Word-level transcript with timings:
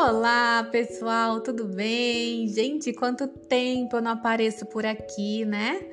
Olá, 0.00 0.62
pessoal, 0.70 1.40
tudo 1.40 1.64
bem? 1.64 2.46
Gente, 2.46 2.92
quanto 2.92 3.26
tempo 3.26 3.96
eu 3.96 4.00
não 4.00 4.12
apareço 4.12 4.64
por 4.64 4.86
aqui, 4.86 5.44
né? 5.44 5.84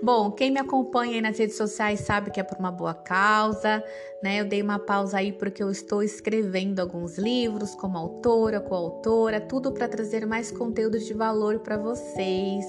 Bom, 0.00 0.30
quem 0.30 0.52
me 0.52 0.60
acompanha 0.60 1.14
aí 1.14 1.20
nas 1.20 1.36
redes 1.36 1.56
sociais 1.56 1.98
sabe 1.98 2.30
que 2.30 2.38
é 2.38 2.44
por 2.44 2.56
uma 2.56 2.70
boa 2.70 2.94
causa, 2.94 3.82
né? 4.22 4.40
Eu 4.40 4.44
dei 4.44 4.62
uma 4.62 4.78
pausa 4.78 5.18
aí 5.18 5.32
porque 5.32 5.60
eu 5.60 5.72
estou 5.72 6.04
escrevendo 6.04 6.78
alguns 6.78 7.18
livros 7.18 7.74
como 7.74 7.98
autora, 7.98 8.60
coautora, 8.60 9.40
tudo 9.40 9.72
para 9.72 9.88
trazer 9.88 10.24
mais 10.24 10.52
conteúdo 10.52 10.96
de 10.96 11.12
valor 11.12 11.58
para 11.58 11.76
vocês. 11.76 12.64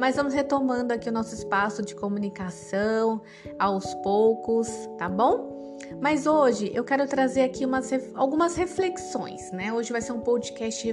Mas 0.00 0.16
vamos 0.16 0.34
retomando 0.34 0.92
aqui 0.92 1.08
o 1.08 1.12
nosso 1.12 1.32
espaço 1.32 1.80
de 1.80 1.94
comunicação 1.94 3.22
aos 3.56 3.94
poucos, 4.02 4.68
tá 4.98 5.08
bom? 5.08 5.63
Mas 6.00 6.26
hoje 6.26 6.70
eu 6.74 6.84
quero 6.84 7.06
trazer 7.06 7.42
aqui 7.42 7.64
umas, 7.64 7.90
algumas 8.14 8.56
reflexões, 8.56 9.50
né? 9.52 9.72
Hoje 9.72 9.92
vai 9.92 10.00
ser 10.00 10.12
um 10.12 10.20
podcast 10.20 10.86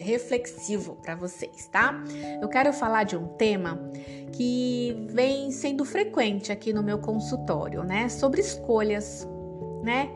reflexivo 0.00 0.96
para 1.02 1.14
vocês, 1.14 1.66
tá? 1.68 2.02
Eu 2.40 2.48
quero 2.48 2.72
falar 2.72 3.04
de 3.04 3.16
um 3.16 3.26
tema 3.28 3.78
que 4.32 5.06
vem 5.10 5.50
sendo 5.50 5.84
frequente 5.84 6.52
aqui 6.52 6.72
no 6.72 6.82
meu 6.82 6.98
consultório, 6.98 7.82
né? 7.84 8.08
Sobre 8.08 8.40
escolhas, 8.40 9.26
né? 9.82 10.10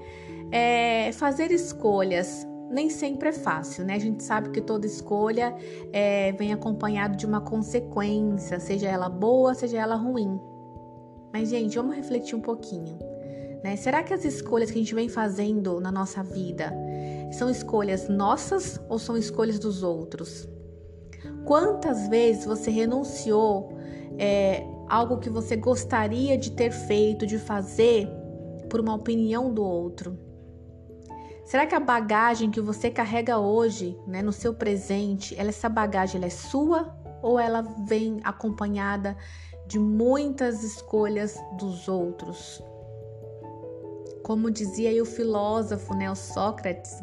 É, 0.51 1.13
fazer 1.13 1.51
escolhas 1.51 2.47
nem 2.71 2.91
sempre 2.91 3.31
é 3.31 3.33
fácil, 3.33 3.85
né? 3.85 3.95
A 3.95 3.99
gente 3.99 4.23
sabe 4.23 4.51
que 4.51 4.61
toda 4.61 4.87
escolha 4.87 5.55
é, 5.93 6.33
vem 6.33 6.53
acompanhado 6.53 7.17
de 7.17 7.25
uma 7.25 7.41
consequência, 7.41 8.61
seja 8.61 8.89
ela 8.89 9.09
boa, 9.09 9.55
seja 9.55 9.79
ela 9.79 9.97
ruim. 9.97 10.39
Mas, 11.33 11.51
gente, 11.51 11.77
vamos 11.77 11.97
refletir 11.97 12.35
um 12.35 12.41
pouquinho. 12.41 12.99
Né? 13.63 13.77
Será 13.77 14.03
que 14.03 14.15
as 14.15 14.25
escolhas 14.25 14.71
que 14.71 14.79
a 14.79 14.81
gente 14.81 14.95
vem 14.95 15.09
fazendo 15.09 15.81
na 15.81 15.91
nossa 15.91 16.23
vida 16.23 16.73
são 17.33 17.51
escolhas 17.51 18.09
nossas 18.09 18.81
ou 18.89 18.99
são 18.99 19.17
escolhas 19.17 19.59
dos 19.59 19.83
outros? 19.83 20.49
Quantas 21.45 22.09
vezes 22.09 22.45
você 22.45 22.71
renunciou 22.71 23.77
é, 24.19 24.65
algo 24.89 25.19
que 25.19 25.31
você 25.31 25.57
gostaria 25.57 26.37
de 26.37 26.53
ter 26.53 26.71
feito, 26.71 27.27
de 27.27 27.39
fazer, 27.39 28.09
por 28.69 28.81
uma 28.81 28.95
opinião 28.95 29.53
do 29.53 29.65
outro? 29.65 30.19
Será 31.45 31.67
que 31.67 31.75
a 31.75 31.81
bagagem 31.81 32.51
que 32.51 32.61
você 32.61 32.91
carrega 32.91 33.39
hoje, 33.39 33.99
né, 34.07 34.21
no 34.21 34.33
seu 34.33 34.53
presente, 34.53 35.35
ela, 35.39 35.49
essa 35.49 35.69
bagagem 35.69 36.19
ela 36.19 36.27
é 36.27 36.31
sua 36.31 36.95
ou 37.23 37.41
ela 37.41 37.63
vem 37.87 38.21
acompanhada 38.23 39.17
de 39.67 39.79
muitas 39.79 40.63
escolhas 40.63 41.43
dos 41.57 41.89
outros? 41.89 42.63
Como 44.29 44.51
dizia 44.51 45.03
o 45.03 45.07
filósofo 45.07 45.95
né, 45.95 46.11
o 46.11 46.15
Sócrates, 46.15 47.03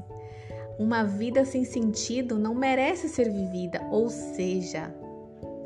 uma 0.77 1.03
vida 1.03 1.43
sem 1.43 1.65
sentido 1.65 2.37
não 2.37 2.53
merece 2.53 3.09
ser 3.09 3.31
vivida, 3.31 3.81
ou 3.89 4.09
seja, 4.09 4.93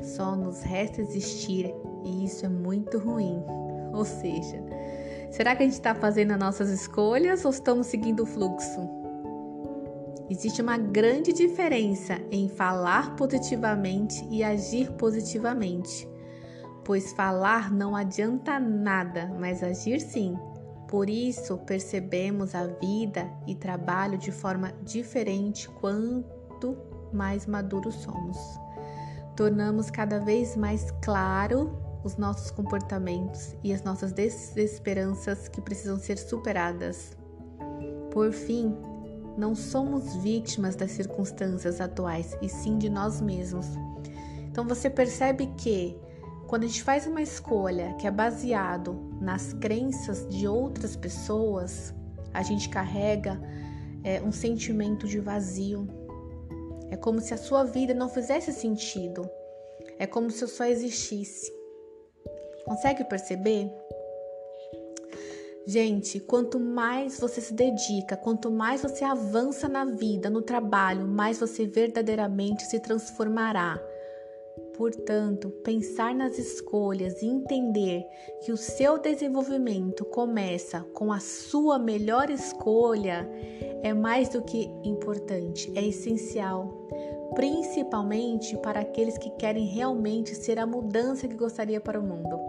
só 0.00 0.34
nos 0.34 0.62
resta 0.62 1.02
existir 1.02 1.70
e 2.02 2.24
isso 2.24 2.46
é 2.46 2.48
muito 2.48 2.96
ruim. 2.96 3.44
Ou 3.92 4.06
seja, 4.06 4.64
será 5.30 5.54
que 5.54 5.62
a 5.62 5.66
gente 5.66 5.74
está 5.74 5.94
fazendo 5.94 6.30
as 6.30 6.38
nossas 6.38 6.70
escolhas 6.70 7.44
ou 7.44 7.50
estamos 7.50 7.88
seguindo 7.88 8.22
o 8.22 8.26
fluxo? 8.26 8.88
Existe 10.30 10.62
uma 10.62 10.78
grande 10.78 11.30
diferença 11.30 12.18
em 12.30 12.48
falar 12.48 13.16
positivamente 13.16 14.26
e 14.30 14.42
agir 14.42 14.92
positivamente, 14.92 16.08
pois 16.86 17.12
falar 17.12 17.70
não 17.70 17.94
adianta 17.94 18.58
nada, 18.58 19.30
mas 19.38 19.62
agir 19.62 20.00
sim. 20.00 20.38
Por 20.90 21.08
isso, 21.08 21.56
percebemos 21.58 22.52
a 22.52 22.66
vida 22.66 23.30
e 23.46 23.54
trabalho 23.54 24.18
de 24.18 24.32
forma 24.32 24.72
diferente 24.82 25.68
quanto 25.68 26.76
mais 27.12 27.46
maduros 27.46 27.94
somos. 27.94 28.36
Tornamos 29.36 29.88
cada 29.88 30.18
vez 30.18 30.56
mais 30.56 30.90
claro 31.00 31.78
os 32.02 32.16
nossos 32.16 32.50
comportamentos 32.50 33.54
e 33.62 33.72
as 33.72 33.84
nossas 33.84 34.10
desesperanças 34.10 35.46
que 35.46 35.60
precisam 35.60 35.96
ser 35.96 36.18
superadas. 36.18 37.16
Por 38.10 38.32
fim, 38.32 38.76
não 39.38 39.54
somos 39.54 40.16
vítimas 40.16 40.74
das 40.74 40.90
circunstâncias 40.90 41.80
atuais 41.80 42.36
e 42.42 42.48
sim 42.48 42.78
de 42.78 42.90
nós 42.90 43.20
mesmos. 43.20 43.68
Então 44.50 44.66
você 44.66 44.90
percebe 44.90 45.46
que 45.56 45.96
quando 46.48 46.64
a 46.64 46.66
gente 46.66 46.82
faz 46.82 47.06
uma 47.06 47.22
escolha 47.22 47.94
que 47.94 48.08
é 48.08 48.10
baseado 48.10 49.09
nas 49.20 49.52
crenças 49.52 50.26
de 50.28 50.48
outras 50.48 50.96
pessoas, 50.96 51.94
a 52.32 52.42
gente 52.42 52.68
carrega 52.68 53.40
é, 54.02 54.20
um 54.22 54.32
sentimento 54.32 55.06
de 55.06 55.20
vazio. 55.20 55.86
É 56.90 56.96
como 56.96 57.20
se 57.20 57.34
a 57.34 57.36
sua 57.36 57.64
vida 57.64 57.94
não 57.94 58.08
fizesse 58.08 58.52
sentido. 58.52 59.28
É 59.98 60.06
como 60.06 60.30
se 60.30 60.42
eu 60.42 60.48
só 60.48 60.64
existisse. 60.64 61.52
Consegue 62.64 63.04
perceber? 63.04 63.70
Gente, 65.66 66.18
quanto 66.18 66.58
mais 66.58 67.20
você 67.20 67.40
se 67.40 67.52
dedica, 67.52 68.16
quanto 68.16 68.50
mais 68.50 68.82
você 68.82 69.04
avança 69.04 69.68
na 69.68 69.84
vida, 69.84 70.30
no 70.30 70.42
trabalho, 70.42 71.06
mais 71.06 71.38
você 71.38 71.66
verdadeiramente 71.66 72.64
se 72.64 72.80
transformará. 72.80 73.80
Portanto, 74.80 75.50
pensar 75.62 76.14
nas 76.14 76.38
escolhas 76.38 77.20
e 77.20 77.26
entender 77.26 78.02
que 78.40 78.50
o 78.50 78.56
seu 78.56 78.96
desenvolvimento 78.96 80.06
começa 80.06 80.80
com 80.94 81.12
a 81.12 81.20
sua 81.20 81.78
melhor 81.78 82.30
escolha 82.30 83.30
é 83.82 83.92
mais 83.92 84.30
do 84.30 84.40
que 84.40 84.70
importante, 84.82 85.70
é 85.76 85.86
essencial, 85.86 86.88
principalmente 87.34 88.56
para 88.56 88.80
aqueles 88.80 89.18
que 89.18 89.28
querem 89.32 89.66
realmente 89.66 90.34
ser 90.34 90.58
a 90.58 90.66
mudança 90.66 91.28
que 91.28 91.36
gostaria 91.36 91.78
para 91.78 92.00
o 92.00 92.02
mundo. 92.02 92.40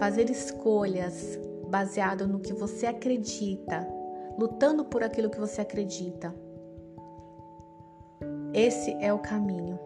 Fazer 0.00 0.28
escolhas 0.28 1.38
baseado 1.68 2.26
no 2.26 2.40
que 2.40 2.52
você 2.52 2.86
acredita, 2.86 3.86
lutando 4.36 4.84
por 4.84 5.04
aquilo 5.04 5.30
que 5.30 5.38
você 5.38 5.60
acredita. 5.60 6.34
Esse 8.52 8.96
é 9.00 9.12
o 9.12 9.20
caminho. 9.20 9.78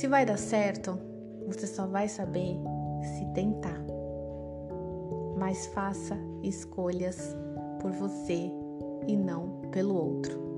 Se 0.00 0.08
vai 0.08 0.24
dar 0.24 0.38
certo, 0.38 0.98
você 1.46 1.66
só 1.66 1.86
vai 1.86 2.08
saber 2.08 2.56
se 3.02 3.26
tentar. 3.34 3.84
Mas 5.36 5.66
faça 5.74 6.16
escolhas 6.42 7.36
por 7.82 7.92
você 7.92 8.50
e 9.06 9.14
não 9.14 9.60
pelo 9.70 9.94
outro. 9.94 10.49